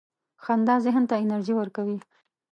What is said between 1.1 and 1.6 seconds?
انرژي